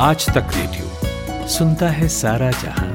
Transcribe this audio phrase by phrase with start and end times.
[0.00, 2.88] आज तक रेडियो सुनता है सारा जहाँ।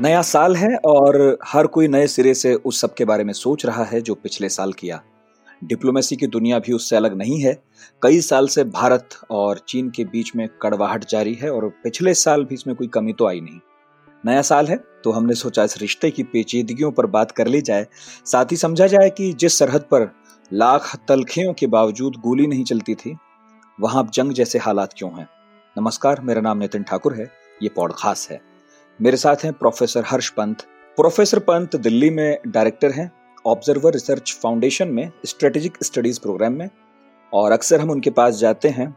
[0.00, 3.66] नया साल है और हर कोई नए सिरे से उस सब के बारे में सोच
[3.66, 5.02] रहा है जो पिछले साल किया।
[5.64, 7.58] डिप्लोमेसी की दुनिया भी उससे अलग नहीं है।
[8.02, 12.44] कई साल से भारत और चीन के बीच में कड़वाहट जारी है और पिछले साल
[12.44, 13.60] भी इसमें कोई कमी तो आई नहीं।
[14.24, 17.86] नया साल है तो हमने सोचा इस रिश्ते की पेचीदगियों पर बात कर ली जाए।
[18.26, 20.08] साथ ही समझा जाए कि जिस सरहद पर
[20.50, 23.16] लाख तलखियों के बावजूद गोली नहीं चलती थी,
[23.80, 25.26] वहाँ अब जंग जैसे हालात क्यों हैं?
[25.76, 27.30] नमस्कार, मेरा नाम नितिन ठाकुर है,
[27.62, 28.40] ये पौड खास है।
[29.00, 30.62] मेरे साथ हैं प्रोफेसर हर्ष पंत।
[30.98, 33.10] प्रोफेसर पंत दिल्ली में डायरेक्टर हैं,
[33.46, 36.68] ऑब्जर्वर रिसर्च फाउंडेशन में, स्ट्रेटेजिक स्टडीज़ प्रोग्राम में,
[37.32, 38.94] और अक्सर हम उनके पास जाते हैं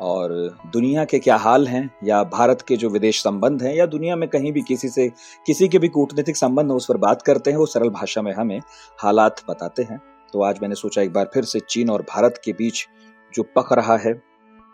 [0.00, 4.16] और दुनिया के क्या हाल हैं, या भारत के जो विदेश संबंध हैं, या दुनिया
[4.16, 5.08] में कहीं भी किसी से,
[5.46, 8.32] किसी के भी कूटनीतिक संबंध हो, उस पर बात करते हैं, वो सरल भाषा में
[8.32, 8.60] हमें
[8.98, 10.00] हालात बताते हैं।
[10.32, 12.86] तो आज मैंने सोचा एक बार फिर से चीन और भारत के बीच
[13.34, 14.22] जो पक रहा है,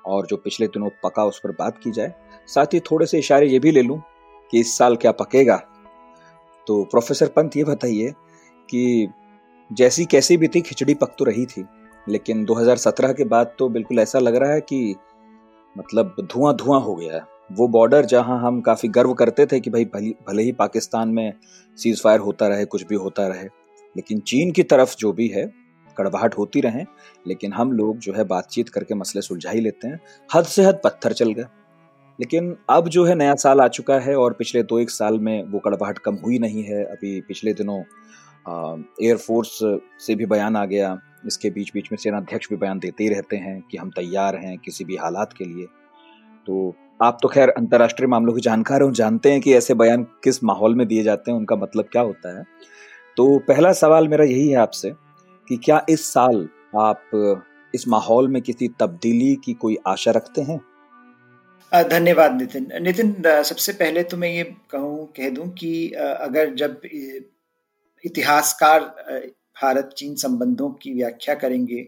[0.07, 2.15] और जो पिछले दिनों पका उस पर बात की जाए,
[2.47, 4.03] साथ ही थोड़े से इशारे ये भी ले लूँ
[4.51, 5.57] कि इस साल क्या पकेगा।
[6.67, 8.15] तो प्रोफेसर पंत ये बताइए
[8.69, 9.09] कि
[9.73, 11.65] जैसी कैसी भी थी, खिचड़ी पक तो रही थी,
[12.09, 14.97] लेकिन 2017 के बाद तो बिल्कुल ऐसा लग रहा है कि
[15.79, 19.71] मतलब धुआँ धुआँ हो गया है। वो बॉर्डर जहाँ हम काफ़ी गर्व करते थे कि
[19.71, 19.85] भाई
[20.29, 21.33] भले ही पाकिस्तान में
[21.79, 23.45] सीज फायर होता रहे, कुछ भी होता रहे,
[23.97, 25.53] लेकिन चीन की तरफ़ जो भी है,
[25.97, 26.85] कड़वाहट होती रहे,
[27.27, 30.01] लेकिन हम लोग जो है बातचीत करके मसले सुलझा ही लेते हैं।
[30.35, 31.45] हद से हद पत्थर चल गए।
[32.21, 35.43] लेकिन अब जो है नया साल आ चुका है और पिछले दो एक साल में
[35.45, 37.83] वो कड़वाहट कम हुई नहीं है। अभी पिछले दिनों
[38.47, 39.59] एयरफोर्स
[40.01, 43.11] से भी बयान आ गया। इसके बीच बीच में सेना अध्यक्ष भी बयान देते ही
[43.11, 45.67] रहते हैं कि हम तैयार हैं किसी भी हालात के लिए।
[46.49, 50.43] तो आप तो खैर अंतर्राष्ट्रीय मामलों की जानकार हो, जानते हैं कि ऐसे बयान किस
[50.45, 52.45] माहौल में दिए जाते हैं, उनका मतलब क्या होता है।
[53.17, 54.93] तो पहला सवाल मेरा यही है आपसे
[55.49, 60.61] कि क्या इस साल आप इस माहौल में किसी तब्दीली की कोई आशा रखते हैं?
[61.73, 63.15] धन्यवाद नितिन। नितिन
[63.45, 66.81] सबसे पहले तो मैं ये कहूँ, कह दूँ कि अगर जब
[68.05, 68.81] इतिहासकार
[69.63, 71.87] भारत चीन संबंधों की व्याख्या करेंगे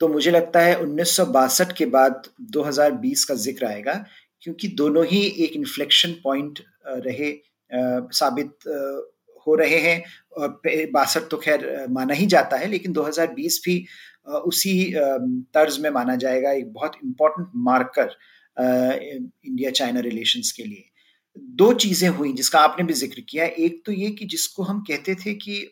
[0.00, 3.94] तो मुझे लगता है उन्नीस सौ बासठ के बाद 2020 का ज़िक्र आएगा,
[4.42, 7.32] क्योंकि दोनों ही एक इन्फ्लेक्शन पॉइंट रहे
[8.14, 8.68] साबित
[9.46, 10.60] हो रहे हैं और
[10.92, 13.84] बासठ तो खैर माना ही जाता है, लेकिन 2020 भी
[14.26, 14.92] उसी
[15.54, 18.16] तर्ज में माना जाएगा, एक बहुत important marker
[18.56, 20.87] India China relations के लिए।
[21.56, 25.14] दो चीज़ें हुई जिसका आपने भी ज़िक्र किया एक तो ये कि जिसको हम कहते
[25.14, 25.70] थे कि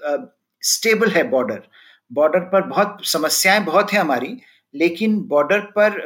[0.62, 1.62] स्टेबल है बॉर्डर।
[2.10, 4.36] बॉर्डर पर बहुत समस्याएँ बहुत है हमारी,
[4.74, 6.00] लेकिन बॉर्डर पर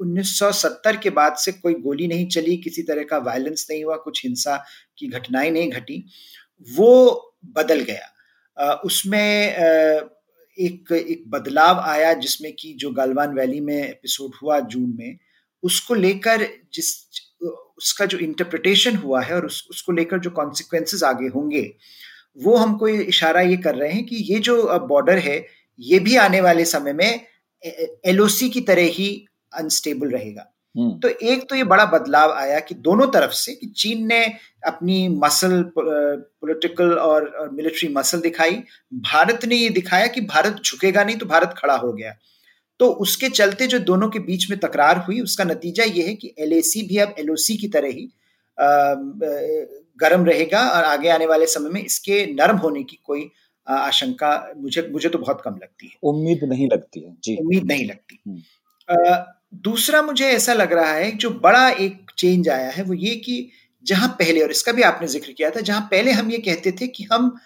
[0.00, 3.96] उन्नीस 1970 के बाद से कोई गोली नहीं चली, किसी तरह का वायलेंस नहीं हुआ,
[3.96, 4.56] कुछ हिंसा
[4.98, 6.04] की घटनाएँ नहीं घटी,
[6.68, 9.20] वो बदल गया। उसमें
[10.58, 15.18] एक एक बदलाव आया जिसमें कि जो गलवान वैली में एपिसोड हुआ जून में,
[15.62, 16.94] उसको लेकर जिस
[17.82, 21.70] उसका जो इंटरप्रिटेशन हुआ है और उस, उसको लेकर जो कॉन्सिक्वेंसेस आगे होंगे
[22.38, 25.44] वो हमको ये इशारा ये कर रहे हैं कि ये जो बॉर्डर है
[25.78, 27.26] ये भी आने वाले समय में
[28.06, 29.08] एलओसी की तरह ही
[29.52, 33.66] अनस्टेबल रहेगा हम्म। तो एक तो ये बड़ा बदलाव आया कि दोनों तरफ़ से कि
[33.76, 34.24] चीन ने
[34.66, 38.62] अपनी मसल पॉलिटिकल और मिलिट्री मसल दिखाई
[39.02, 42.14] भारत ने ये दिखाया कि भारत झुकेगा नहीं तो भारत खड़ा हो गया
[42.82, 46.34] तो उसके चलते जो दोनों के बीच में तकरार हुई उसका नतीजा ये है कि
[46.38, 48.08] एलएसी भी अब एलओसी की तरह ही
[50.00, 53.30] गर्म रहेगा और आगे आने वाले समय में इसके नरम होने की कोई
[53.66, 57.86] आशंका मुझे मुझे तो बहुत कम लगती है। उम्मीद नहीं लगती है जी। उम्मीद नहीं
[57.86, 59.24] लगती। हम्म।
[59.62, 63.50] दूसरा मुझे ऐसा लग रहा है जो बड़ा एक चेंज आया है वो ये कि
[63.84, 66.86] जहाँ पहले और इसका भी आपने ज़िक्र किया था जहाँ पहले हम ये कहते थे
[66.86, 67.38] कि हम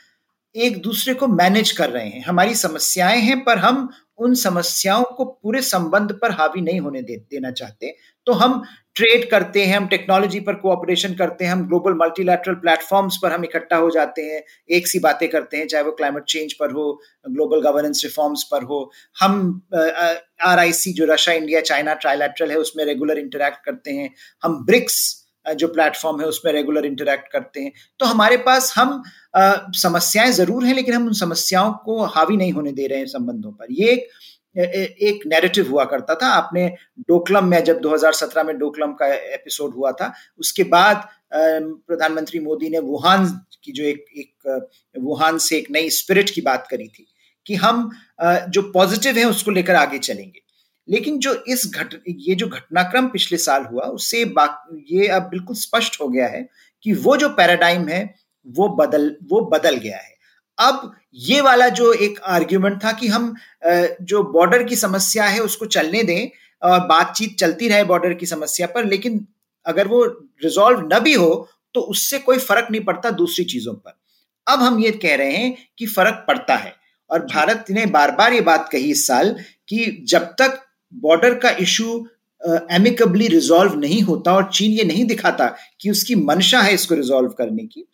[0.57, 3.89] एक दूसरे को मैनेज कर रहे हैं हमारी समस्याएँ हैं पर हम
[4.19, 7.95] उन समस्याओं को पूरे संबंध पर हावी नहीं होने दे, देना चाहते।
[8.27, 8.63] तो हम
[8.95, 13.45] ट्रेड करते हैं हम टेक्नोलॉजी पर कोऑपरेशन करते हैं हम ग्लोबल मल्टीलैटरल प्लेटफॉर्म्स पर हम
[13.45, 16.93] इकट्ठा हो जाते हैं एक सी बातें करते हैं चाहे वो क्लाइमेट चेंज पर हो
[17.27, 18.81] ग्लोबल गवर्नेंस रिफॉर्म्स पर हो।
[19.17, 24.11] हम आर आई सी जो रशिया इंडिया चाइना ट्राइलैटरल है उसमें रेगुलर इंटरेक्ट करते हैं।
[24.43, 29.03] हम ब्रिक्स जो प्लेटफॉर्म है, उसमें रेगुलर इंटरेक्ट करते हैं। तो हमारे पास हम
[29.77, 33.53] समस्याएँ ज़रूर हैं, लेकिन हम उन समस्याओं को हावी नहीं होने दे रहे हैं संबंधों
[33.53, 34.09] पर। ये एक
[34.57, 36.69] एक नैरेटिव हुआ करता था। आपने
[37.09, 42.79] डोकलम में जब 2017 में डोकलम का एपिसोड हुआ था, उसके बाद प्रधानमंत्री मोदी ने
[42.81, 43.27] वुहान
[43.65, 47.07] की जो एक एक वुहान से एक नई स्पिरिट की बात करी थी
[47.47, 47.91] कि हम
[48.49, 50.41] जो पॉजिटिव है, उसको लेकर आगे चलेंगे।
[50.89, 56.01] लेकिन जो इस घट ये जो घटनाक्रम पिछले साल हुआ उससे ये अब बिल्कुल स्पष्ट
[56.01, 56.49] हो गया है
[56.85, 58.03] कि वो जो पैराडाइम है
[58.47, 60.15] वो बदल वो बदल गया है।
[60.59, 63.35] अब ये वाला जो एक आर्ग्यूमेंट था कि हम
[63.65, 66.29] जो बॉर्डर की समस्या है उसको चलने दें
[66.63, 69.27] और बातचीत चलती रहे बॉर्डर की समस्या पर लेकिन
[69.67, 70.05] अगर वो
[70.45, 73.99] रिजॉल्व न भी हो तो उससे कोई फ़र्क नहीं पड़ता दूसरी चीज़ों पर।
[74.47, 76.75] अब हम ये कह रहे हैं कि फ़र्क पड़ता है।
[77.11, 79.35] और भारत ने बार बार ये बात कही इस साल
[79.69, 80.61] कि जब तक
[80.95, 82.07] बॉर्डर का इशू
[82.73, 85.47] एमिकबली रिजॉल्व नहीं होता और चीन ये नहीं दिखाता
[85.81, 87.85] कि उसकी मंशा है इसको रिजॉल्व करने की,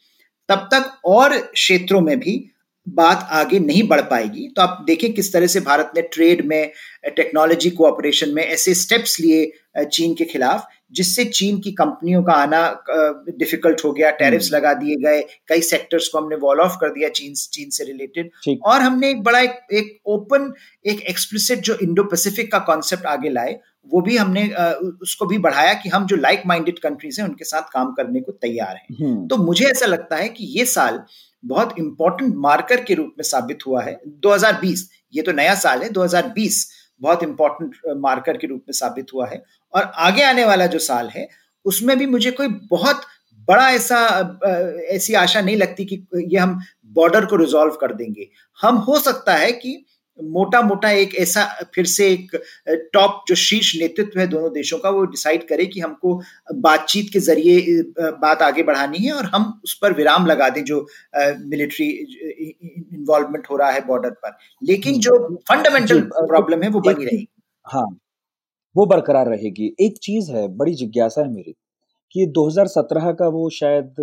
[0.48, 2.51] तब तक और क्षेत्रों में भी
[2.86, 6.70] बात आगे नहीं बढ़ पाएगी। तो आप देखें किस तरह से भारत ने ट्रेड में
[7.16, 12.84] टेक्नोलॉजी कोऑपरेशन में ऐसे स्टेप्स लिए चीन के खिलाफ जिससे चीन की कंपनियों का आना
[13.38, 16.88] डिफ़िकल्ट हो गया। टैरिफ्स हम्म। लगा दिए गए। कई सेक्टर्स को हमने वॉल ऑफ़ कर
[16.88, 18.30] दिया चीन चीन से रिलेटेड
[18.64, 20.52] और हमने एक बड़ा एक, एक ओपन
[20.86, 23.58] एक एक्सप्लिसिट जो इंडो पैसिफिक का कॉन्सेप्ट आगे लाए
[23.88, 24.48] वो भी हमने
[25.02, 28.32] उसको भी बढ़ाया कि हम जो लाइक माइंडेड कंट्रीज़ हैं उनके साथ काम करने को
[28.32, 31.02] तैयार हैं। हम्म। तो मुझे ऐसा लगता है कि ये साल
[31.44, 35.88] बहुत इंपॉर्टेंट मार्कर के रूप में साबित हुआ है। 2020 ये तो नया साल है
[35.88, 36.66] 2020
[37.00, 39.42] बहुत इंपॉर्टेंट मार्कर के रूप में साबित हुआ है।
[39.74, 41.28] और आगे आने वाला जो साल है,
[41.64, 43.00] उसमें भी मुझे कोई बहुत
[43.48, 43.98] बड़ा ऐसा
[44.88, 48.28] ऐसी आशा नहीं लगती कि ये हम बॉर्डर को रिजॉल्व कर देंगे।
[48.62, 49.84] हम, हो सकता है कि
[50.30, 52.36] मोटा मोटा एक ऐसा फिर से एक
[52.92, 56.14] टॉप जो शीर्ष नेतृत्व है दोनों देशों का वो डिसाइड करे कि हमको
[56.54, 60.86] बातचीत के ज़रिए बात आगे बढ़ानी है और हम उस पर विराम लगा दें जो
[61.16, 67.26] मिलिट्री इन्वॉल्वमेंट हो रहा है बॉर्डर पर। लेकिन जो फंडामेंटल प्रॉब्लम है वो बनी रहेगी।
[67.66, 67.86] हाँ
[68.76, 71.54] वो बरकरार रहेगी। एक चीज़ है बड़ी जिज्ञासा है मेरी
[72.14, 73.94] कि 2017 का वो शायद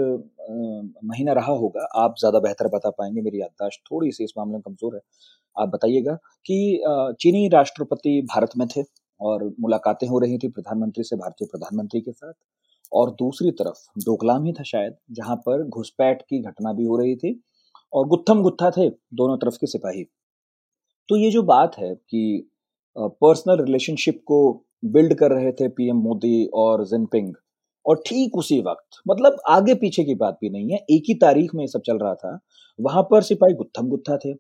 [0.50, 4.62] महीना रहा होगा, आप ज़्यादा बेहतर बता पाएँगे, मेरी याददाश्त थोड़ी सी इस मामले में
[4.62, 5.01] कमज़ोर है।
[5.56, 6.13] आप बताइएगा
[6.46, 6.84] कि
[7.22, 8.84] चीनी राष्ट्रपति भारत में थे
[9.22, 12.34] और मुलाकातें हो रही थी प्रधानमंत्री से भारतीय प्रधानमंत्री के साथ।
[12.92, 17.16] और दूसरी तरफ़ डोकलाम ही था शायद, जहाँ पर घुसपैठ की घटना भी हो रही
[17.16, 17.40] थी
[17.94, 20.04] और गुत्थम गुत्था थे दोनों तरफ़ के सिपाही।
[21.10, 22.50] तो ये जो बात है कि
[22.95, 24.40] पर्सनल रिलेशनशिप को
[24.88, 27.34] बिल्ड कर रहे थे पीएम मोदी और जिनपिंग
[27.86, 31.56] और ठीक उसी वक्त मतलब आगे पीछे की बात भी नहीं है, एक ही तारीख
[31.56, 32.40] में सब चल रहा था,
[32.80, 34.34] वहाँ पर सिपाही गुत्थम गुत्था थे।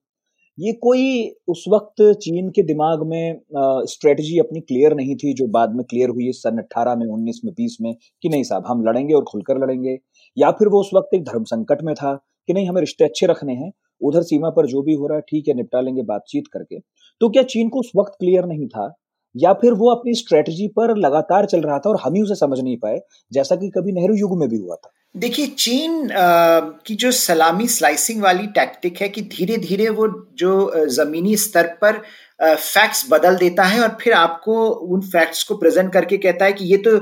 [0.57, 1.03] ये कोई
[1.47, 3.39] उस वक्त चीन के दिमाग में
[3.87, 7.53] स्ट्रेटजी अपनी क्लियर नहीं थी, जो बाद में क्लियर हुई सन अट्ठारह में, उन्नीस में,
[7.53, 7.93] बीस में,
[8.23, 9.97] कि नहीं साहब, हम लड़ेंगे और खुलकर लड़ेंगे।
[10.37, 12.13] या फिर वो उस वक्त एक धर्म संकट में था,
[12.49, 13.71] कि नहीं हमें रिश्ते अच्छे रखने हैं,
[14.01, 16.79] उधर सीमा पर जो भी हो रहा है, ठीक है, निपटा लेंगे, बातचीत करके।
[17.21, 18.87] तो क्या चीन को उस वक्त क्लियर नहीं था
[19.35, 22.59] या फिर वो अपनी स्ट्रेटजी पर लगातार चल रहा था और हम ही उसे समझ
[22.59, 22.99] नहीं पाए
[23.31, 27.67] जैसा कि कभी नेहरू युग में भी हुआ था। देखिए चीन आ, की जो सलामी
[27.67, 32.01] स्लाइसिंग वाली टैक्टिक है कि धीरे धीरे वो जो जमीनी स्तर पर
[32.41, 36.65] फैक्ट्स बदल देता है और फिर आपको उन फैक्ट्स को प्रेजेंट करके कहता है कि
[36.65, 36.97] ये तो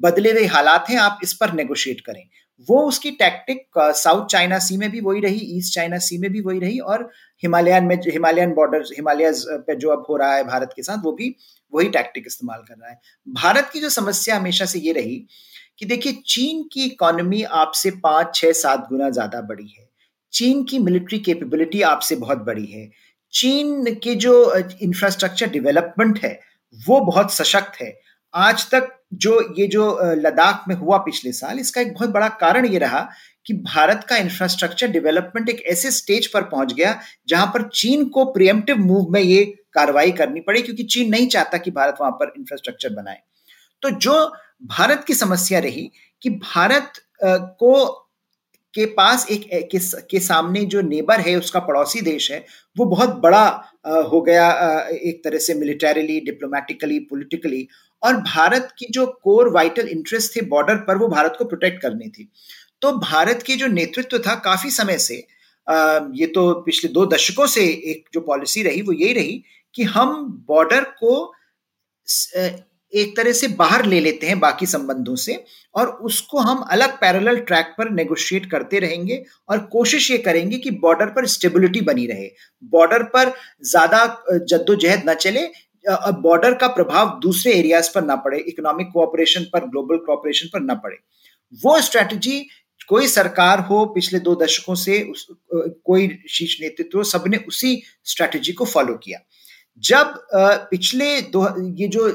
[0.00, 2.22] बदले हुए हालात हैं आप इस पर नेगोशिएट करें।
[2.68, 6.40] वो उसकी टैक्टिक साउथ चाइना सी में भी वही रही ईस्ट चाइना सी में भी
[6.40, 7.10] वही रही और
[7.42, 9.32] हिमालयन में हिमालयन बॉर्डर हिमालय
[9.66, 11.34] पे जो अब हो रहा है भारत के साथ, वो भी
[11.72, 15.26] वही टैक्टिक इस्तेमाल कर रहा है। भारत की जो समस्या हमेशा से ये रही
[15.78, 19.88] कि देखिए, चीन की इकोनॉमी आपसे पाँच, छह, सात गुना ज़्यादा बड़ी है।
[20.32, 22.90] चीन की मिलिट्री कैपेबिलिटी आपसे बहुत बड़ी है।
[23.32, 26.40] चीन के जो इंफ्रास्ट्रक्चर डेवलपमेंट है,
[26.86, 27.92] वो बहुत सशक्त है।
[28.34, 32.66] आज तक जो ये जो लद्दाख में हुआ पिछले साल इसका एक बहुत बड़ा कारण
[32.66, 33.08] ये रहा
[33.46, 36.98] कि भारत का इंफ्रास्ट्रक्चर डेवलपमेंट एक ऐसे स्टेज पर पहुँच गया
[37.28, 41.58] जहाँ पर चीन को प्रियमटिव मूव में ये कार्रवाई करनी पड़ी क्योंकि चीन नहीं चाहता
[41.58, 43.20] कि भारत वहाँ पर इंफ्रास्ट्रक्चर बनाए।
[43.82, 44.24] तो जो
[44.64, 45.90] भारत की समस्या रही
[46.22, 46.92] कि भारत
[47.24, 47.86] को
[48.74, 52.44] के पास एक के, के सामने जो नेबर है उसका पड़ोसी देश है
[52.76, 53.46] वो बहुत बड़ा
[53.86, 54.48] हो गया
[54.90, 57.68] एक तरह से मिलिटरीली डिप्लोमेटिकली पॉलिटिकली
[58.02, 62.08] और भारत की जो कोर वाइटल इंटरेस्ट थे बॉर्डर पर, वो भारत को प्रोटेक्ट करनी
[62.08, 62.28] थी।
[62.82, 65.14] तो भारत की जो नेतृत्व था काफ़ी समय से
[65.66, 69.42] ये तो पिछले दो दशकों से एक जो पॉलिसी रही, वो यही रही
[69.74, 71.32] कि हम बॉर्डर को
[72.92, 75.34] एक तरह से बाहर ले लेते हैं बाकी संबंधों से
[75.74, 80.70] और उसको हम अलग पैरेलल ट्रैक पर नेगोशिएट करते रहेंगे और कोशिश ये करेंगे कि
[80.78, 82.28] बॉर्डर पर स्टेबिलिटी बनी रहे।
[82.72, 83.32] बॉर्डर पर
[83.64, 84.04] ज़्यादा
[84.42, 85.46] जद्दोजहद न चले
[85.88, 90.74] बॉर्डर का प्रभाव दूसरे एरियाज़ पर ना पड़े इकोनॉमिक कोऑपरेशन पर ग्लोबल कोऑपरेशन पर ना
[90.76, 90.96] पड़े।
[91.62, 92.46] वो स्ट्रेटजी
[92.88, 98.64] कोई सरकार हो पिछले दो दशकों से उस, कोई शीर्ष नेतृत्व सबने उसी स्ट्रेटजी को
[98.64, 99.18] फॉलो किया।
[99.82, 100.14] जब
[100.70, 102.06] पिछले दो ये जो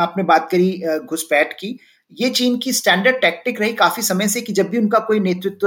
[0.00, 1.78] आपने बात करी घुसपैठ की
[2.16, 5.66] ये चीन की स्टैंडर्ड टैक्टिक रही काफ़ी समय से कि जब भी उनका कोई नेतृत्व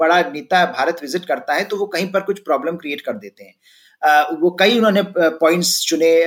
[0.00, 3.44] बड़ा नेता भारत विज़िट करता है तो वो कहीं पर कुछ प्रॉब्लम क्रिएट कर देते
[3.44, 3.54] हैं।
[4.06, 6.24] वो कई उन्होंने पॉइंट्स चुने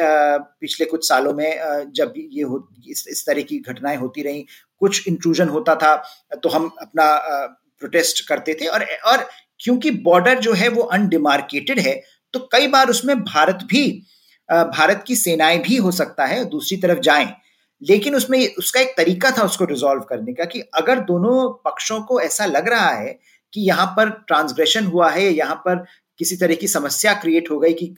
[0.59, 4.45] पिछले कुछ सालों में जब ये हो इस, तरह की घटनाएँ होती रही
[4.79, 5.95] कुछ इंट्रूजन होता था
[6.43, 7.15] तो हम अपना
[7.79, 9.27] प्रोटेस्ट करते थे और और
[9.59, 12.03] क्योंकि बॉर्डर जो है वो अनडिमार्केटेड है
[12.33, 14.03] तो कई बार उसमें भारत भी
[14.51, 17.33] भारत की सेनाएँ भी हो सकता है दूसरी तरफ़ जाएँ।
[17.81, 22.21] लेकिन उसमें उसका एक तरीका था उसको रिजॉल्व करने का कि अगर दोनों पक्षों को
[22.21, 23.19] ऐसा लग रहा है
[23.53, 25.85] कि यहाँ पर ट्रांसग्रेशन हुआ है यहाँ पर
[26.19, 27.95] किसी तरह की समस्या क्रिएट हो गई कि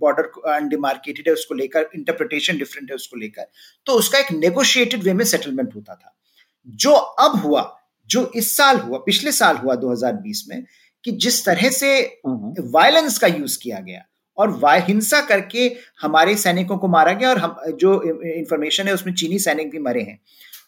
[0.00, 3.46] बॉर्डर अनडिमार्केटेड है उसको लेकर इंटरप्रिटेशन डिफरेंट है उसको लेकर।
[3.86, 6.16] तो उसका एक नेगोशिएटेड वे में सेटलमेंट होता था।
[6.66, 7.72] जो अब हुआ
[8.10, 10.64] जो इस साल हुआ पिछले साल हुआ 2020 में
[11.04, 12.20] कि जिस तरह से
[12.60, 14.04] वायलेंस का यूज़ किया गया
[14.38, 19.38] और हिंसा करके हमारे सैनिकों को मारा गया और हम जो इंफॉर्मेशन है उसमें चीनी
[19.38, 20.20] सैनिक भी मरे हैं।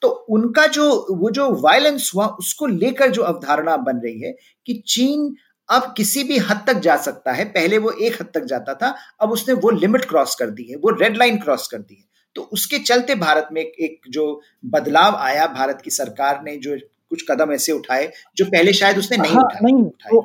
[0.03, 4.33] तो उनका जो वो जो वायलेंस हुआ उसको लेकर जो अवधारणा बन रही है
[4.67, 5.35] कि चीन
[5.69, 8.95] अब किसी भी हद तक जा सकता है। पहले वो एक हद तक जाता था
[9.21, 12.05] अब उसने वो लिमिट क्रॉस कर दी है वो रेड लाइन क्रॉस कर दी है।
[12.37, 16.77] तो उसके चलते भारत में एक, एक जो बदलाव आया भारत की सरकार ने जो
[17.11, 20.21] कुछ कदम ऐसे उठाए जो पहले शायद उसने नहीं हाँ, उठाए नहीं उठाए तो,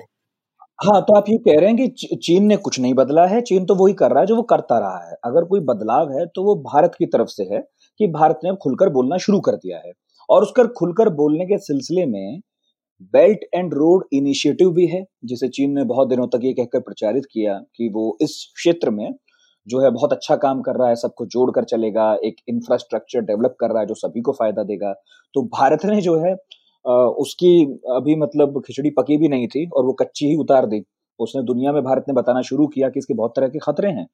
[0.80, 3.66] हाँ तो आप ये कह रहे हैं कि चीन ने कुछ नहीं बदला है चीन
[3.66, 6.44] तो वही कर रहा है जो वो करता रहा है। अगर कोई बदलाव है तो
[6.44, 7.60] वो भारत की तरफ़ से है
[8.00, 9.92] कि भारत ने अब खुलकर बोलना शुरू कर दिया है।
[10.30, 12.40] और उसकर खुलकर बोलने के सिलसिले में
[13.04, 17.26] बेल्ट एंड रोड इनिशिएटिव भी है, जिसे चीन ने बहुत दिनों तक ये कहकर प्रचारित
[17.32, 19.14] किया कि वो इस क्षेत्र में
[19.68, 23.70] जो है बहुत अच्छा काम कर रहा है, सबको जोड़कर चलेगा, एक इंफ्रास्ट्रक्चर डेवलप कर
[23.70, 24.92] रहा है जो सभी को फ़ायदा देगा।
[25.36, 26.36] तो भारत ने जो है
[26.86, 30.84] उसकी अभी मतलब खिचड़ी पकी भी नहीं थी और वो कच्ची ही उतार दी।
[31.20, 34.06] उसने दुनिया में भारत ने बताना शुरू किया कि इसके बहुत तरह के खतरे हैं।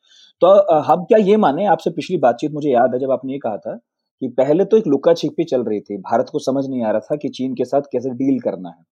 [0.41, 0.48] तो
[0.83, 1.65] हम क्या ये माने?
[1.67, 3.79] आपसे पिछली बातचीत मुझे याद है जब आपने ये कहा था
[4.21, 6.99] कि पहले तो एक लुका छिपी चल रही थी। भारत को समझ नहीं आ रहा
[6.99, 8.83] था कि चीन के साथ कैसे डील करना है।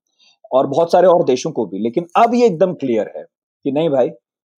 [0.51, 3.23] और बहुत सारे और देशों को भी। लेकिन अब ये एकदम क्लियर है
[3.65, 4.09] कि नहीं भाई,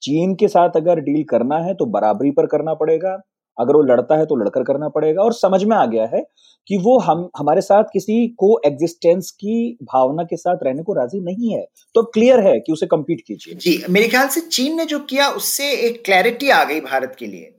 [0.01, 3.17] चीन के साथ अगर डील करना है तो बराबरी पर करना पड़ेगा।
[3.57, 6.23] अगर वो लड़ता है तो लड़कर करना पड़ेगा। और समझ में आ गया है
[6.67, 11.19] कि वो हम, हमारे साथ किसी को एग्जिस्टेंस की भावना के साथ रहने को राज़ी
[11.21, 14.85] नहीं है। तो क्लियर है कि उसे कम्पीट कीजिए। जी, मेरे ख्याल से चीन ने
[14.85, 17.55] जो किया, उससे एक क्लैरिटी आ गई भारत के लिए।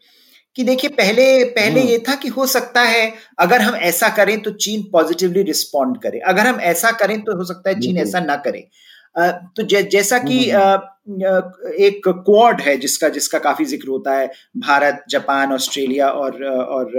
[0.60, 4.40] कि देखिए पहले पहले हम्म। ये था कि हो सकता है अगर हम ऐसा करें
[4.42, 8.20] तो चीन पॉजिटिवली रिस्पॉन्ड करे अगर हम ऐसा करें तो हो सकता है चीन ऐसा
[8.20, 8.60] ना करे
[9.56, 14.26] तो जैसा कि हम्म, हम्म। एक क्वाड है जिसका जिसका काफ़ी ज़िक्र होता है
[14.58, 16.92] भारत जापान ऑस्ट्रेलिया और और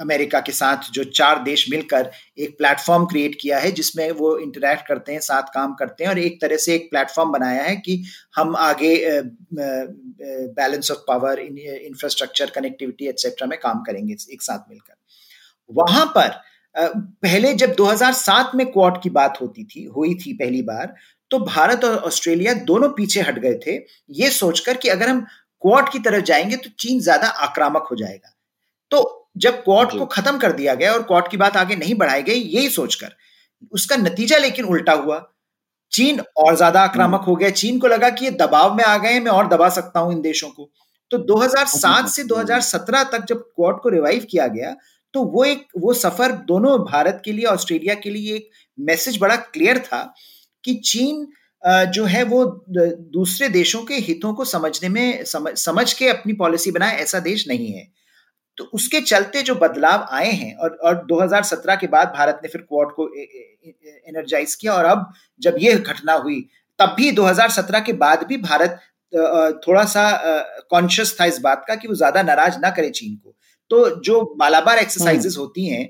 [0.00, 4.86] अमेरिका के साथ जो चार देश मिलकर एक प्लेटफॉर्म क्रिएट किया है, जिसमें वो इंटरेक्ट
[4.86, 8.02] करते हैं, साथ काम करते हैं और एक तरह से एक प्लेटफॉर्म बनाया है कि
[8.36, 9.20] हम आगे
[9.52, 14.94] balance of power infrastructure connectivity etcetera में काम करेंगे एक साथ मिलकर।
[15.70, 16.40] वहाँ पर
[16.74, 20.94] पहले जब 2007 में क्वाड की बात होती थी, हुई थी पहली बार
[21.30, 23.76] तो भारत और ऑस्ट्रेलिया दोनों पीछे हट गए थे,
[24.10, 25.20] ये सोचकर कि अगर हम
[25.62, 28.34] क्वाड की तरफ़ जाएँगे तो चीन ज़्यादा आक्रामक हो जाएगा।
[28.90, 32.22] तो जब क्वाड को खत्म कर दिया गया और क्वाड की बात आगे नहीं बढ़ाई
[32.22, 33.12] गई यही सोचकर।
[33.72, 35.22] उसका नतीजा लेकिन उल्टा हुआ।
[35.92, 39.20] चीन और ज़्यादा आक्रामक हो गया। चीन को लगा कि ये दबाव में आ गए
[39.20, 40.70] मैं और दबा सकता हूँ इन देशों को।
[41.10, 44.74] तो 2007 से 2017 तक जब क्वाड को रिवाइव किया गया
[45.14, 49.36] तो वो एक वो सफ़र दोनों भारत के लिए ऑस्ट्रेलिया के लिए एक मैसेज बड़ा
[49.36, 50.02] क्लियर था
[50.64, 51.26] कि चीन
[51.92, 56.70] जो है वो दूसरे देशों के हितों को समझने में समझ समझ के अपनी पॉलिसी
[56.70, 57.86] बनाए ऐसा देश नहीं है।
[58.60, 62.60] तो उसके चलते जो बदलाव आए हैं और और 2017 के बाद भारत ने फिर
[62.62, 63.06] क्वाड को
[64.08, 65.06] एनर्जाइज किया और अब
[65.42, 66.40] जब ये घटना हुई
[66.78, 68.78] तब भी 2017 के बाद भी भारत
[69.62, 70.04] थोड़ा सा
[70.70, 73.34] कॉन्शियस था इस बात का कि वो ज़्यादा नाराज़ ना करे चीन को
[73.70, 75.88] तो जो मालाबार एक्सरसाइजेस हम्म। होती हैं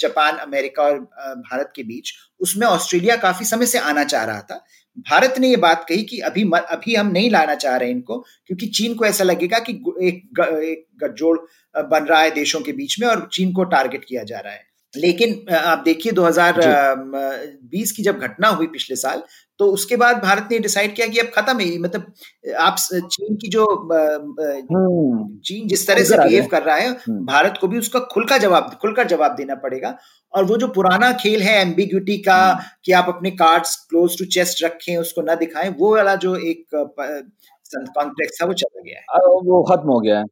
[0.00, 4.64] जापान अमेरिका और भारत के बीच उसमें ऑस्ट्रेलिया काफ़ी समय से आना चाह रहा था
[4.98, 8.18] भारत ने ये बात कही कि अभी म, अभी हम नहीं लाना चाह रहे इनको
[8.46, 11.38] क्योंकि चीन को ऐसा लगेगा कि एक, एक गठजोड़
[11.76, 14.70] बन रहा है देशों के बीच में और चीन को टारगेट किया जा रहा है।
[14.96, 19.22] लेकिन आप देखिए 2020 की जब घटना हुई पिछले साल
[19.60, 22.76] तो उसके बाद भारत ने डिसाइड किया कि अब खत्म है मतलब आप
[23.06, 27.68] चीन की जो हम्म। चीन जिस तरह से बिहेव कर रहा है हम्म। भारत को
[27.68, 29.94] भी उसका खुलकर जवाब खुलकर जवाब देना पड़ेगा
[30.34, 34.24] और वो जो पुराना खेल है एम्बिग्यूटी का हम्म। कि आप अपने कार्ड्स क्लोज टू
[34.30, 39.26] चेस्ट रखें उसको ना दिखाएँ वो वाला जो एक कॉन्टेक्स्ट था वो चला गया है
[39.44, 40.24] वो खत्म हो गया है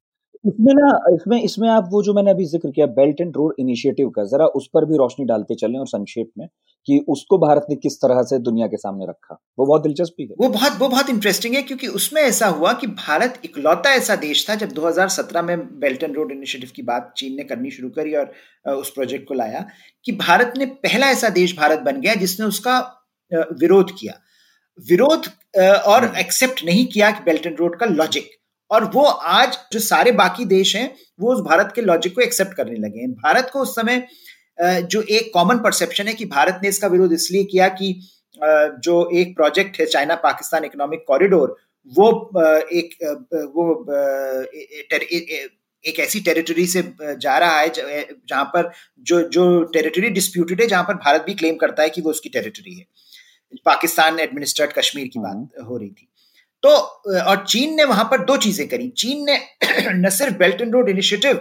[0.47, 4.09] इसमें ना इसमें इसमें आप वो जो मैंने अभी ज़िक्र किया बेल्ट एंड रोड इनिशिएटिव
[4.09, 6.49] का जरा उस पर भी रोशनी डालते चलें और संक्षेप में
[6.87, 10.35] कि उसको भारत ने किस तरह से दुनिया के सामने रखा। वो बहुत दिलचस्पी है।
[10.41, 14.49] वो बहुत वो बहुत इंटरेस्टिंग है क्योंकि उसमें ऐसा हुआ कि भारत इकलौता ऐसा देश
[14.51, 18.15] था जब 2017 में बेल्ट एंड रोड इनिशिएटिव की बात चीन ने करनी शुरू करी
[18.15, 18.33] और
[18.75, 19.67] उस प्रोजेक्ट को लाया
[20.05, 22.79] कि भारत ने पहला ऐसा देश भारत बन गया जिसने उसका
[23.61, 24.21] विरोध किया।
[24.91, 25.29] विरोध
[25.87, 28.38] और एक्सेप्ट हम्म। नहीं किया कि बेल्ट एंड रोड का लॉजिक
[28.71, 32.55] और वो आज जो सारे बाकी देश हैं वो उस भारत के लॉजिक को एक्सेप्ट
[32.55, 34.07] करने लगे हैं। भारत को उस समय
[34.61, 37.93] जो एक कॉमन परसेप्शन है कि भारत ने इसका विरोध इसलिए किया कि
[38.85, 41.57] जो एक प्रोजेक्ट है चाइना पाकिस्तान इकोनॉमिक कॉरिडोर
[41.93, 42.09] वो
[42.73, 42.95] एक
[43.55, 43.67] वो
[45.85, 48.71] एक ऐसी टेरिटरी से जा रहा है जहाँ पर
[49.01, 52.29] जो जो टेरिटरी डिस्प्यूटेड है जहाँ पर भारत भी क्लेम करता है कि वो उसकी
[52.29, 52.87] टेरिटरी है।
[53.67, 56.08] पाकिस्तान एडमिनिस्ट्रेट कश्मीर की बात हम्म। हो रही थी।
[56.63, 59.39] तो और चीन ने वहाँ पर दो चीज़ें करी। चीन ने
[59.95, 61.35] न सिर्फ़ belt and road initiative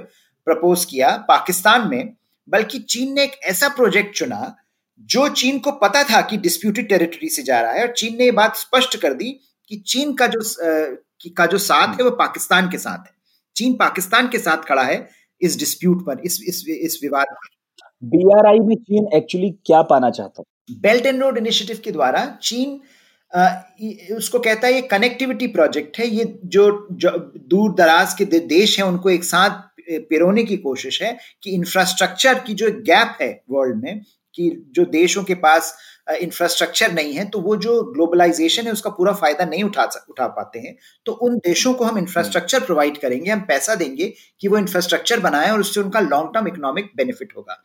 [0.45, 2.13] propose किया पाकिस्तान में
[2.47, 4.55] बल्कि चीन ने एक ऐसा प्रोजेक्ट चुना
[5.09, 8.25] जो चीन को पता था कि डिस्प्यूटेड टेरिटरी से जा रहा है और चीन ने
[8.25, 9.31] ये बात स्पष्ट कर दी
[9.69, 10.39] कि चीन का जो
[11.37, 13.15] का जो साथ है वो पाकिस्तान के साथ है।
[13.55, 15.09] चीन पाकिस्तान के साथ खड़ा है
[15.41, 17.47] इस डिस्प्यूट पर इस इस इस विवाद पर।
[18.03, 20.43] बीआरआई में चीन एक्चुअली क्या पाना चाहता
[20.81, 22.96] बेल्ट एंड रोड इनिशिएटिव के द्वारा चीन आ,
[24.15, 27.09] उसको कहता है ये कनेक्टिविटी प्रोजेक्ट है ये जो, जो
[27.47, 29.63] दूर दराज के देश हैं उनको एक साथ
[30.09, 34.01] पिरोने की कोशिश है कि इंफ्रास्ट्रक्चर की जो गैप है वर्ल्ड में
[34.35, 35.77] कि जो देशों के पास
[36.21, 40.59] इंफ्रास्ट्रक्चर नहीं है तो वो जो ग्लोबलाइजेशन है उसका पूरा फ़ायदा नहीं उठा उठा पाते
[40.59, 45.19] हैं। तो उन देशों को हम इंफ्रास्ट्रक्चर प्रोवाइड करेंगे हम पैसा देंगे कि वो इंफ्रास्ट्रक्चर
[45.19, 47.61] बनाए और उससे उनका लॉन्ग टर्म इकोनॉमिक बेनिफिट होगा।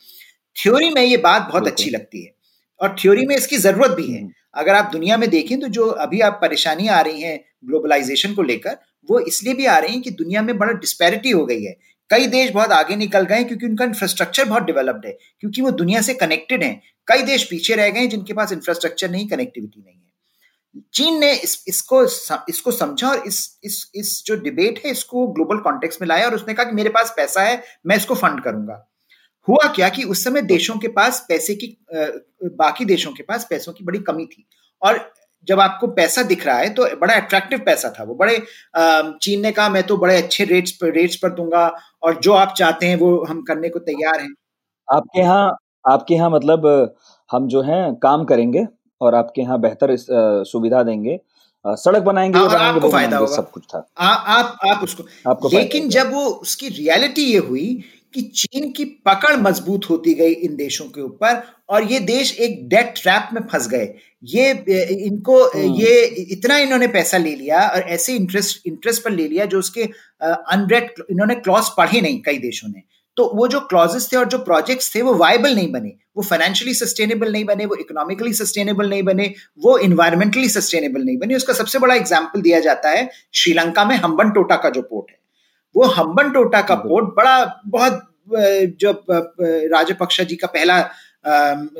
[0.56, 2.32] थ्योरी में ये बात बहुत अच्छी लगती है
[2.80, 5.86] और थ्योरी में इसकी ज़रूरत भी है। हम्म। अगर आप दुनिया में देखें तो जो
[6.04, 8.76] अभी आप परेशानी आ रही है ग्लोबलाइजेशन को लेकर
[9.08, 11.76] वो इसलिए भी आ रही है कि दुनिया में बड़ा डिस्पैरिटी हो गई है।
[12.10, 16.00] कई देश बहुत आगे निकल गए क्योंकि उनका इंफ्रास्ट्रक्चर बहुत डेवलप्ड है क्योंकि वो दुनिया
[16.02, 20.82] से कनेक्टेड है। कई देश पीछे रह गए जिनके पास इंफ्रास्ट्रक्चर नहीं कनेक्टिविटी नहीं है।
[20.94, 22.02] चीन ने इस, इसको
[22.48, 26.34] इसको समझा और इस इस इस जो डिबेट है इसको ग्लोबल कॉन्टेक्स्ट में लाया और
[26.34, 28.88] उसने कहा कि मेरे पास पैसा है मैं इसको फंड करूँगा।
[29.48, 31.76] हुआ क्या कि उस समय देशों के पास पैसे की
[32.56, 34.46] बाकी देशों के पास पैसों की बड़ी कमी थी।
[34.82, 35.00] और
[35.48, 38.36] जब आपको पैसा दिख रहा है तो बड़ा अट्रैक्टिव पैसा था वो। बड़े
[38.76, 41.66] चीन ने कहा मैं तो बड़े अच्छे रेट्स पर रेट्स पर दूँगा
[42.02, 44.32] और जो आप चाहते हैं वो हम करने को तैयार हैं।
[44.88, 46.94] आपके यहाँ आपके यहाँ मतलब
[47.30, 48.66] हम जो है काम करेंगे
[49.00, 49.96] और आपके यहाँ बेहतर
[50.46, 51.18] सुविधा देंगे।
[51.64, 55.88] सड़क बनाएँगे और आपको फ़ायदा होगा। सब कुछ था। आ, आप आप उसको आपको लेकिन
[55.88, 57.82] जब वो उसकी रियलिटी ये हुई
[58.14, 62.68] कि चीन की पकड़ मज़बूत होती गई इन देशों के ऊपर और ये देश एक
[62.68, 63.92] डेट ट्रैप में फंस गए।
[64.24, 64.50] ये
[65.06, 69.44] इनको हम्म। ये इतना इन्होंने पैसा ले लिया और ऐसे इंटरेस्ट इंटरेस्ट पर ले लिया
[69.46, 69.82] जो उसके
[70.22, 72.82] अनरेड इन्होंने क्लॉज पढ़े नहीं कई देशों ने।
[73.16, 76.74] तो वो जो क्लॉजेस थे और जो प्रोजेक्ट्स थे वो वायबल नहीं बने। वो फाइनेंशियली
[76.74, 81.78] सस्टेनेबल नहीं बने वो इकोनॉमिकली सस्टेनेबल नहीं बने वो इन्वायरमेंटली सस्टेनेबल नहीं बने। उसका सबसे
[81.78, 85.16] बड़ा एग्ज़ाम्पल दिया जाता है श्रीलंका में हम्बन टोटा का जो पोर्ट है।
[85.74, 88.00] वो हम्बन टोटा का पोर्ट बड़ा बहुत
[88.80, 88.92] जो
[89.68, 90.80] राजपक्षा जी का पहला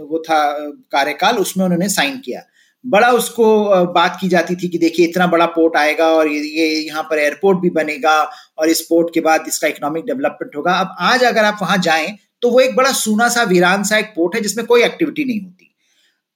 [0.02, 0.40] वो था
[0.92, 2.42] कार्यकाल उसमें उन्होंने साइन किया।
[2.84, 3.44] बड़ा उसको
[3.94, 7.58] बात की जाती थी कि देखिए इतना बड़ा पोर्ट आएगा और ये यहाँ पर एयरपोर्ट
[7.58, 8.14] भी बनेगा
[8.58, 12.16] और इस पोर्ट के बाद इसका इकोनॉमिक डेवलपमेंट होगा। अब आज अगर आप वहाँ जाएँ
[12.42, 15.40] तो वो एक बड़ा सूना सा वीरान सा एक पोर्ट है जिसमें कोई एक्टिविटी नहीं
[15.40, 15.68] होती।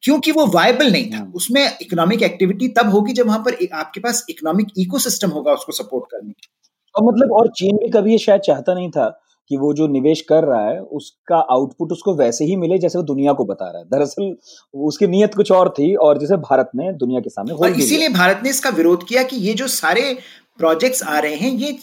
[0.02, 4.24] क्योंकि वो वायबल नहीं था। उसमें इकोनॉमिक एक्टिविटी तब होगी जब वहाँ पर आपके पास
[4.30, 6.48] इकोनॉमिक इकोसिस्टम होगा उसको सपोर्ट करने की
[6.96, 9.08] और मतलब और चीन भी कभी ये शायद चाहता नहीं था
[9.50, 13.04] कि वो जो निवेश कर रहा है उसका आउटपुट उसको वैसे ही मिले जैसे वो
[13.04, 14.34] दुनिया को बता रहा है। दरअसल
[14.74, 18.40] उसकी नीयत कुछ और थी और जिसे भारत ने दुनिया के सामने और इसीलिए भारत
[18.44, 20.16] ने इसका विरोध किया कि ये जो सारे
[20.58, 21.76] प्रोजेक्ट्स आ रहे हैं ये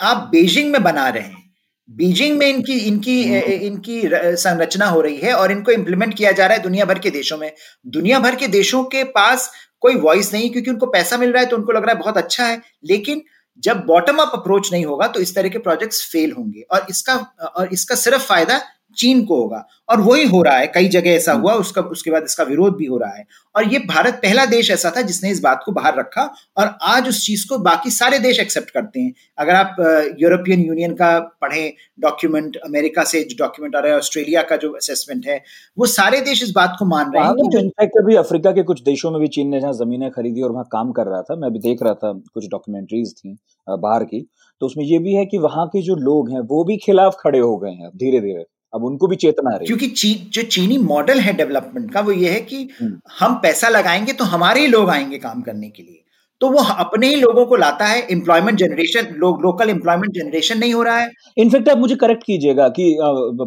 [0.00, 1.40] आप बीजिंग में बना रहे हैं।
[1.88, 4.00] बीजिंग में इनकी इनकी हम्म। इनकी
[4.42, 7.38] संरचना हो रही है और इनको इंप्लीमेंट किया जा रहा है दुनिया भर के देशों
[7.38, 7.50] में।
[7.86, 11.48] दुनिया भर के देशों के पास कोई वॉइस नहीं क्योंकि उनको पैसा मिल रहा है
[11.48, 13.22] तो उनको लग रहा है बहुत अच्छा है। लेकिन
[13.58, 17.14] जब बॉटम अप अप्रोच नहीं होगा तो इस तरह के प्रोजेक्ट्स फेल होंगे। और इसका
[17.56, 18.60] और इसका सिर्फ़ फ़ायदा
[18.96, 22.24] चीन को होगा। और वही हो रहा है कई जगह ऐसा हुआ उसका उसके बाद
[22.24, 23.24] इसका विरोध भी हो रहा है।
[23.54, 26.22] और ये भारत पहला देश ऐसा था जिसने इस बात को बाहर रखा
[26.56, 29.76] और आज उस चीज़ को बाकी सारे देश एक्सेप्ट करते हैं। अगर आप
[30.20, 34.70] यूरोपियन यूनियन का पढ़ें डॉक्यूमेंट अमेरिका से जो डॉक्यूमेंट आ रहा है ऑस्ट्रेलिया का जो
[34.72, 35.40] असेसमेंट है
[35.76, 38.82] वो सारे देश इस बात को मान रहे हैं हाँ, इनफैक्ट अभी अफ्रीका के कुछ
[38.82, 41.52] देशों में भी चीन ने जहाँ जमीनें खरीदी और वहाँ काम कर रहा था मैं
[41.52, 43.36] भी देख रहा था कुछ डॉक्यूमेंट्रीज थी
[43.68, 44.26] बाहर की
[44.60, 47.38] तो उसमें ये भी है कि वहाँ के जो लोग हैं वो भी खिलाफ खड़े
[47.38, 51.20] हो गए हैं धीरे धीरे अब उनको भी चेतना रही क्योंकि ची, जो चीनी मॉडल
[51.20, 54.90] है डेवलपमेंट का वो ये है कि हम्म। हम पैसा लगाएँगे तो हमारे ही लोग
[54.90, 56.01] आएँगे काम करने के लिए
[56.42, 60.72] तो वो अपने ही लोगों को लाता है एम्प्लॉयमेंट जनरेशन लोग लोकल एम्प्लॉयमेंट जनरेशन नहीं
[60.74, 62.86] हो रहा है। इनफेक्ट आप मुझे करेक्ट कीजिएगा कि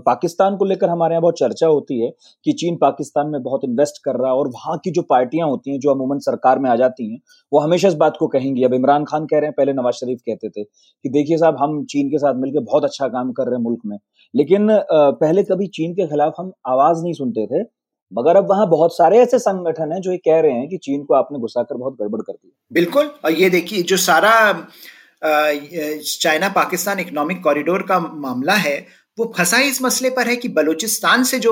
[0.06, 2.10] पाकिस्तान को लेकर हमारे यहाँ बहुत चर्चा होती है
[2.46, 5.72] कि चीन पाकिस्तान में बहुत इन्वेस्ट कर रहा है और वहाँ की जो पार्टियाँ होती
[5.72, 7.20] हैं, जो अमूमन सरकार में आ जाती हैं,
[7.52, 10.20] वो हमेशा इस बात को कहेंगी। अब इमरान खान कह रहे हैं, पहले नवाज़ शरीफ
[10.26, 13.56] कहते थे कि देखिए साहब, हम चीन के साथ मिलकर बहुत अच्छा काम कर रहे
[13.56, 13.98] हैं मुल्क में।
[14.34, 17.64] लेकिन पहले कभी चीन के खिलाफ हम आवाज़ नहीं सुनते थे।
[18.16, 21.04] मगर अब वहाँ बहुत सारे ऐसे संगठन हैं जो ये कह रहे हैं कि चीन
[21.04, 24.68] को आपने घुसाकर बहुत गड़बड़ कर दी। बिल्कुल, और ये देखिए, जो सारा
[25.24, 28.78] चाइना पाकिस्तान इकोनॉमिक कॉरिडोर का मामला है,
[29.18, 31.52] वो फंसा इस मसले पर है कि बलूचिस्तान से जो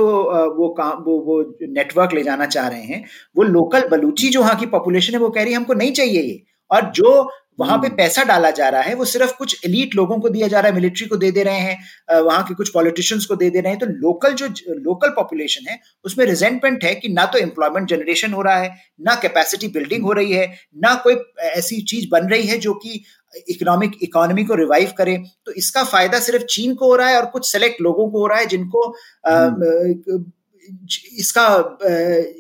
[0.58, 3.04] वो काम वो वो नेटवर्क ले जाना चाह रहे हैं,
[3.36, 6.22] वो लोकल बलूची जो वहाँ की पॉपुलेशन है, वो कह रही है हमको नहीं चाहिए
[6.22, 9.96] ये। और जो वहाँ पे हम्म। पैसा डाला जा रहा है वो सिर्फ़ कुछ एलिट
[9.96, 12.70] लोगों को दिया जा रहा है मिलिट्री को दे दे रहे हैं वहाँ के कुछ
[12.70, 14.48] पॉलिटिशियंस को दे दे रहे हैं तो लोकल जो
[14.80, 19.16] लोकल पॉपुलेशन है उसमें रिजेंटमेंट है कि ना तो एम्प्लॉयमेंट जनरेशन हो रहा है ना
[19.18, 21.18] कैपेसिटी बिल्डिंग हो रही है ना कोई
[21.52, 23.04] ऐसी चीज़ बन रही है जो कि
[23.48, 27.26] इकोनॉमिक इकोनॉमी को रिवाइव करे तो इसका फ़ायदा सिर्फ़ चीन को हो रहा है और
[27.28, 28.88] कुछ सेलेक्ट लोगों को हो रहा है जिनको
[29.28, 30.24] हम्म।
[31.14, 31.46] इसका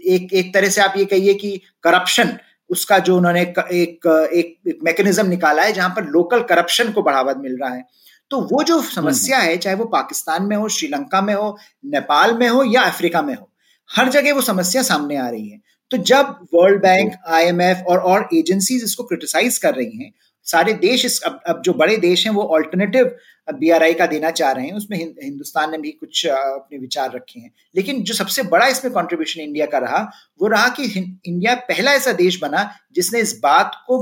[0.08, 2.38] एक एक तरह से आप ये कहिए कि करप्शन
[2.74, 7.34] उसका जो उन्होंने एक एक, एक मैकेनिज्म निकाला है जहाँ पर लोकल करप्शन को बढ़ावा
[7.40, 7.84] मिल रहा है।
[8.32, 12.48] तो वो जो समस्या है चाहे वो पाकिस्तान में हो श्रीलंका में हो नेपाल में
[12.50, 13.50] हो या अफ्रीका में हो
[13.90, 15.60] हर जगह वो समस्या सामने आ रही है।
[15.92, 20.12] तो जब वर्ल्ड बैंक आईएमएफ और और एजेंसीज इसको क्रिटिसाइज कर रही हैं
[20.46, 23.16] सारे देश इस अब, अब जो बड़े देश हैं वो ऑल्टरनेटिव
[23.50, 27.52] बीआरआई का देना चाह रहे हैं उसमें हिंदुस्तान ने भी कुछ अपने विचार रखे हैं
[27.76, 30.02] लेकिन जो सबसे बड़ा इसमें कंट्रीब्यूशन इंडिया का रहा
[30.42, 34.02] वो रहा कि इंडिया पहला ऐसा देश बना जिसने इस बात को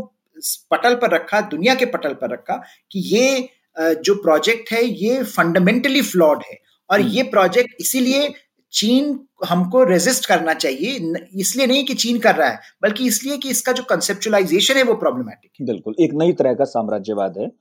[0.72, 6.02] पटल पर रखा दुनिया के पटल पर रखा कि ये जो प्रोजेक्ट है ये फंडामेंटली
[6.04, 6.58] फ्लॉड है
[6.90, 8.34] और हम्म। ये प्रोजेक्ट इसीलिए
[8.74, 13.50] चीन हमको रेजिस्ट करना चाहिए। इसलिए नहीं कि चीन कर रहा है बल्कि इसलिए कि
[13.50, 17.52] इसका जो कंसेप्चुलाइजेशन है वो प्रॉब्लमेटिक बिल्कुल एक नई तरह का साम्राज्यवाद है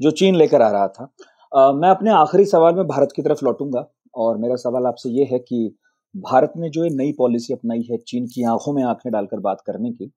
[0.00, 1.12] जो चीन लेकर आ रहा था।
[1.52, 5.24] आ, मैं अपने आखिरी सवाल में भारत की तरफ़ लौटूँगा और मेरा सवाल आपसे ये
[5.32, 5.74] है कि
[6.14, 9.62] भारत ने जो ये नई पॉलिसी अपनाई है चीन की आँखों में आँखें डालकर बात
[9.66, 10.10] करने की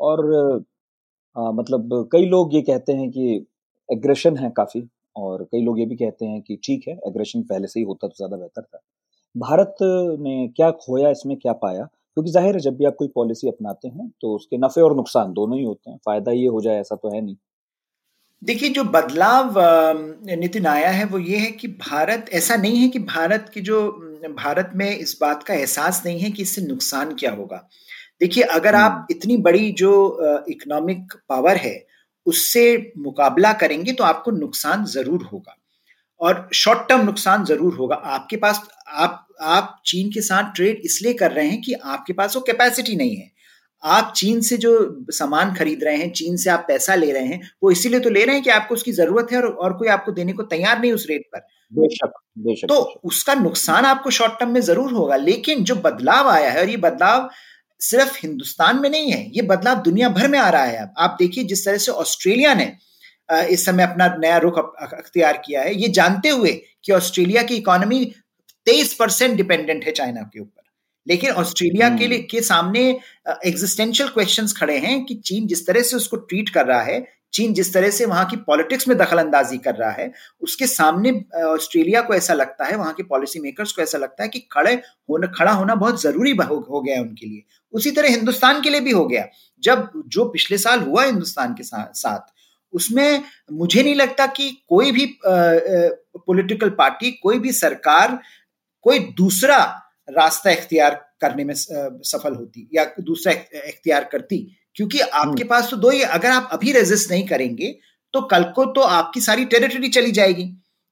[0.00, 0.24] और
[1.36, 3.34] आ, मतलब कई लोग ये कहते हैं कि
[3.88, 7.66] एग्रेशन है काफ़ी और कई लोग ये भी कहते हैं कि ठीक है एग्रेशन पहले
[7.66, 8.78] से ही होता तो ज़्यादा बेहतर था।
[9.34, 9.74] भारत
[10.20, 11.84] ने क्या खोया इसमें क्या पाया?
[11.84, 15.32] क्योंकि ज़ाहिर है जब भी आप कोई पॉलिसी अपनाते हैं तो उसके नफे और नुकसान
[15.32, 17.36] दोनों ही होते हैं। फ़ायदा ये हो जाए ऐसा तो है नहीं।
[18.42, 19.54] देखिए जो बदलाव
[20.36, 23.80] नितिन आया है वो ये है कि भारत ऐसा नहीं है कि भारत की जो
[24.36, 27.56] भारत में इस बात का एहसास नहीं है कि इससे नुकसान क्या होगा।
[28.20, 29.92] देखिए अगर आप हम्म। इतनी बड़ी जो
[30.48, 31.74] इकोनॉमिक पावर है
[32.26, 35.56] उससे मुकाबला करेंगे तो आपको नुकसान ज़रूर होगा।
[36.20, 41.12] और शॉर्ट टर्म नुकसान ज़रूर होगा। आपके पास आप आप चीन के साथ ट्रेड इसलिए
[41.14, 43.32] कर रहे हैं कि आपके पास वो कैपेसिटी नहीं है।
[43.82, 44.74] आप चीन से जो
[45.12, 48.24] सामान खरीद रहे हैं चीन से आप पैसा ले रहे हैं वो इसीलिए तो ले
[48.24, 50.92] रहे हैं कि आपको उसकी ज़रूरत है और, और कोई आपको देने को तैयार नहीं
[50.92, 55.64] उस रेट पर। बेशक बेशक तो उसका नुकसान आपको शॉर्ट टर्म में ज़रूर होगा लेकिन
[55.64, 57.28] जो बदलाव आया है और ये बदलाव
[57.80, 61.44] सिर्फ़ हिंदुस्तान में नहीं है ये बदलाव दुनिया भर में आ रहा है आप देखिए
[61.44, 62.72] जिस तरह से ऑस्ट्रेलिया ने
[63.50, 66.52] इस समय अपना नया रुख अख्तियार किया है ये जानते हुए
[66.84, 68.04] कि ऑस्ट्रेलिया की इकोनॉमी
[68.66, 70.62] तेईस परसेंट डिपेंडेंट है चाइना के ऊपर।
[71.06, 73.00] लेकिन ऑस्ट्रेलिया के लिए हम्म। के सामने
[73.46, 77.54] एग्जिस्टेंशियल क्वेश्चंस खड़े हैं कि चीन जिस तरह से उसको ट्रीट कर रहा है चीन
[77.54, 82.00] जिस तरह से वहाँ की पॉलिटिक्स में दखल अंदाजी कर रहा है उसके सामने ऑस्ट्रेलिया
[82.00, 84.74] को ऐसा लगता है वहाँ के पॉलिसी मेकर्स को ऐसा लगता है कि खड़े
[85.10, 88.70] होना खड़ा होना बहुत ज़रूरी हो, हो गया है उनके लिए। उसी तरह हिंदुस्तान के
[88.70, 89.26] लिए भी हो गया।
[89.62, 92.32] जब जो पिछले साल हुआ हिंदुस्तान के साथ
[92.72, 93.22] उसमें
[93.52, 98.18] मुझे नहीं लगता कि कोई भी पॉलिटिकल पार्टी कोई भी सरकार
[98.84, 99.58] कोई दूसरा
[100.08, 103.32] रास्ता इख्तियार करने में सफल होती या दूसरा
[103.68, 104.38] इख्तियार करती।
[104.76, 107.78] क्योंकि आपके हम्म। पास तो दो ही अगर आप अभी रेजिस्ट नहीं करेंगे
[108.14, 110.44] तो कल को तो आपकी सारी टेरिटरी चली जाएगी।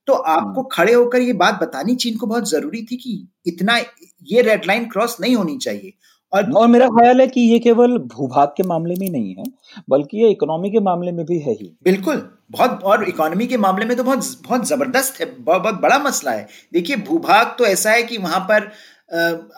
[0.09, 3.77] तो आपको हम्म। खड़े होकर ये बात बतानी चीन को बहुत ज़रूरी थी कि इतना
[4.23, 5.93] ये रेड लाइन क्रॉस नहीं होनी चाहिए।
[6.33, 9.45] और, और मेरा ख्याल है कि ये केवल भूभाग के मामले में नहीं है
[9.91, 13.85] बल्कि ये इकोनॉमी के मामले में भी है ही। बिल्कुल बहुत और इकोनॉमी के मामले
[13.87, 17.91] में तो बहुत बहुत ज़बरदस्त है बहुत, बहुत बड़ा मसला है। देखिए भूभाग तो ऐसा
[17.91, 18.71] है कि वहाँ पर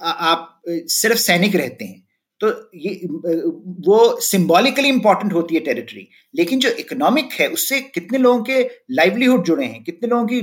[0.03, 2.03] आप सिर्फ़ सैनिक रहते हैं।
[2.41, 3.01] तो ये
[3.87, 9.45] वो सिंबॉलिकली इंपॉर्टेंट होती है टेरिटरी लेकिन जो इकोनॉमिक है उससे कितने लोगों के लाइवलीहुड
[9.45, 10.41] जुड़े हैं कितने लोगों की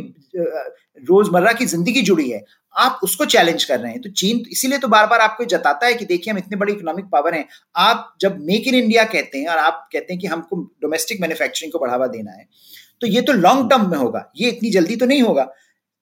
[0.98, 2.44] रोज़मर्रा की ज़िंदगी जुड़ी है,
[2.76, 5.94] आप उसको चैलेंज कर रहे हैं। तो चीन इसीलिए तो बार बार आपको जताता है
[5.94, 9.48] कि देखिए, हम इतने बड़े इकोनॉमिक पावर हैं। आप जब मेक इन इंडिया कहते हैं
[9.48, 12.48] और आप कहते हैं कि हमको डोमेस्टिक मैन्युफैक्चरिंग को बढ़ावा देना है
[13.02, 15.44] तो ये तो लॉन्ग टर्म में होगा, ये इतनी जल्दी तो नहीं होगा।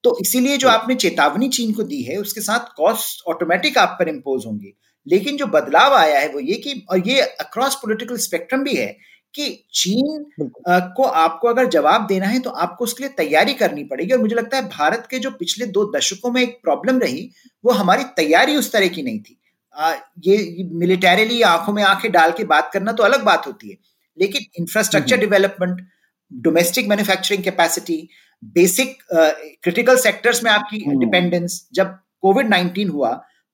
[0.04, 4.10] तो इसीलिए जो आपने चेतावनी चीन को दी है, उसके साथ कॉस्ट ऑटोमेटिक आप पर
[4.10, 4.74] इम्पोज होंगे।
[5.08, 8.96] लेकिन जो बदलाव आया है वो ये कि, और ये अक्रॉस पॉलिटिकल स्पेक्ट्रम भी है
[9.36, 10.26] कि चीन
[10.96, 14.36] को आपको अगर जवाब देना है तो आपको उसके लिए तैयारी करनी पड़ेगी। और मुझे
[14.36, 17.30] लगता है भारत के जो पिछले दो दशकों में एक प्रॉब्लम रही
[17.64, 19.40] वो हमारी तैयारी उस तरह की नहीं थी।
[19.76, 23.78] आ, ये मिलिटरीली आँखों में आँखें डाल के बात करना तो अलग बात होती है।
[24.18, 25.88] लेकिन infrastructure development
[26.32, 28.08] domestic manufacturing capacity
[28.44, 33.10] basic critical sectors में आपकी डिपेंडेंस हम्म। जब कोविड नाइनटीन हुआ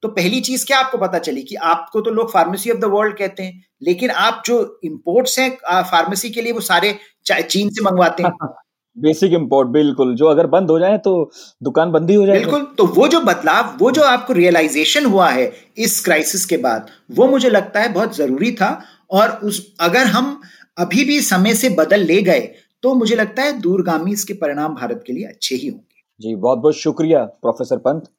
[0.06, 3.18] तो पहली चीज़ क्या आपको पता चली कि आपको तो लोग फार्मेसी ऑफ़ द वर्ल्ड
[3.18, 5.50] कहते हैं लेकिन आप जो इंपोर्ट्स हैं
[5.84, 8.32] फार्मेसी के लिए वो सारे चीन से मंगवाते हैं।
[8.98, 11.32] बेसिक इम्पोर्ट बिल्कुल। जो अगर बंद हो जाए तो
[11.64, 15.30] दुकान बंद ही हो जाए बिल्कुल। तो वो जो बदलाव वो जो आपको रियलाइजेशन हुआ
[15.30, 20.08] है इस क्राइसिस के बाद वो मुझे लगता है बहुत ज़रूरी था और उस अगर
[20.08, 20.42] हम
[20.78, 22.50] अभी भी समय से बदल ले गए
[22.84, 26.60] तो मुझे लगता है दूरगामी इसके परिणाम भारत के लिए अच्छे ही होंगे। जी बहुत
[26.60, 28.10] बहुत शुक्रिया प्रोफेसर पंत।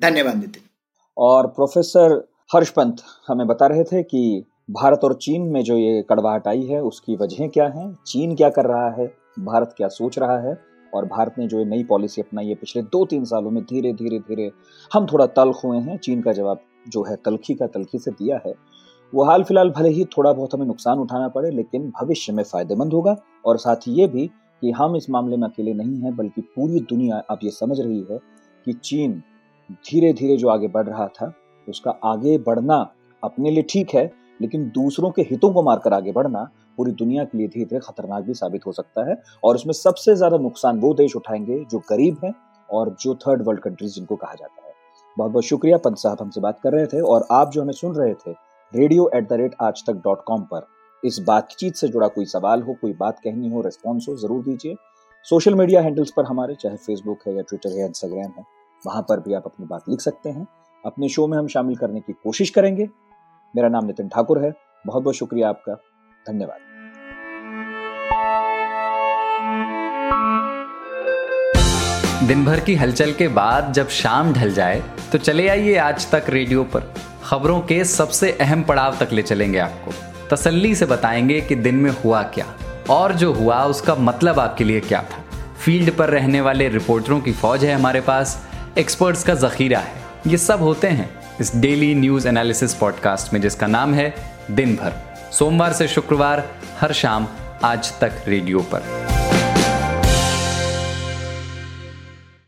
[0.00, 0.62] धन्यवाद नितिन।
[1.18, 2.96] और प्रोफेसर हर्ष पंत
[3.28, 7.16] हमें बता रहे थे कि भारत और चीन में जो ये कड़वाहट आई है, उसकी
[7.16, 7.96] वजह क्या है?
[8.06, 9.14] चीन क्या कर रहा है?
[9.38, 10.58] भारत क्या सोच रहा है?
[10.94, 13.92] और भारत ने जो ये नई पॉलिसी अपनाई है, पिछले दो तीन सालों में धीरे
[13.92, 14.52] धीरे धीरे
[14.92, 18.40] हम थोड़ा तल्ख हुए हैं। चीन का जवाब जो है, तलखी का तलखी से दिया
[18.46, 18.54] है।
[19.14, 22.92] वो हाल फ़िलहाल भले ही थोड़ा बहुत हमें नुकसान उठाना पड़े, लेकिन भविष्य में फ़ायदेमंद
[22.92, 24.26] होगा। और साथ ही ये भी
[24.60, 28.06] कि हम इस मामले में अकेले नहीं हैं, बल्कि पूरी दुनिया अब ये समझ रही
[28.10, 28.18] है
[28.64, 29.22] कि चीन
[29.70, 31.32] धीरे धीरे जो आगे बढ़ रहा था,
[31.66, 32.76] उसका आगे बढ़ना
[33.22, 36.48] अपने लिए ठीक है, लेकिन दूसरों के हितों को मारकर आगे बढ़ना
[36.78, 40.14] पूरी दुनिया के लिए धीरे धीरे खतरनाक भी साबित हो सकता है। और उसमें सबसे
[40.16, 42.34] ज़्यादा नुकसान वो देश उठाएँगे जो गरीब हैं
[42.68, 44.72] और जो थर्ड वर्ल्ड कंट्रीज़ जिनको कहा जाता है।
[45.16, 47.94] बहुत बहुत शुक्रिया पंत साहब हमसे बात कर रहे थे और आप जो हमें सुन
[47.94, 48.32] रहे थे
[48.72, 50.66] रेडियो एट द रेट आज तक डॉट कॉम पर,
[51.02, 54.74] इस बातचीत से जुड़ा कोई सवाल हो, कोई बात कहनी हो रिस्पॉन्स हो, ज़रूर दीजिए।
[55.26, 58.44] सोशल मीडिया हैंडल्स पर हमारे, चाहे फेसबुक है या ट्विटर है इंस्टाग्राम है
[58.84, 60.46] वहाँ पर भी आप अपनी बात लिख सकते हैं।
[60.84, 62.88] अपने शो में हम शामिल करने की कोशिश करेंगे।
[63.54, 64.52] मेरा नाम नितिन ठाकुर है।
[64.84, 65.74] बहुत बहुत शुक्रिया आपका।
[66.26, 66.58] धन्यवाद।
[72.28, 76.24] दिन भर की हलचल के बाद जब शाम ढल जाए तो चले आइए आज तक
[76.28, 76.92] रेडियो पर।
[77.24, 79.92] खबरों के सबसे अहम पड़ाव तक ले चलेंगे आपको।
[80.30, 82.46] तसल्ली से बताएँगे कि दिन में हुआ क्या,
[82.90, 85.22] और जो हुआ उसका मतलब आपके लिए क्या था।
[85.56, 88.36] फ़ील्ड पर रहने वाले रिपोर्टरों की फौज है हमारे पास।
[88.78, 89.92] एक्सपर्ट्स का जखीरा है।
[90.26, 91.08] ये सब होते हैं
[91.40, 94.14] इस डेली न्यूज़ एनालिसिस पॉडकास्ट में, जिसका नाम है
[94.50, 94.92] दिन भर
[95.32, 96.48] सोमवार से शुक्रवार,
[96.80, 97.26] हर शाम,
[97.64, 99.13] आज तक रेडियो पर।